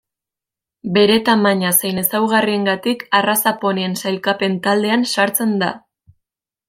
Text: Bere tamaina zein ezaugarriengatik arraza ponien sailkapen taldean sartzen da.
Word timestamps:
Bere 0.93 1.17
tamaina 1.27 1.73
zein 1.81 2.01
ezaugarriengatik 2.03 3.05
arraza 3.19 3.53
ponien 3.65 3.95
sailkapen 4.05 4.57
taldean 4.69 5.05
sartzen 5.13 5.55
da. 5.67 5.71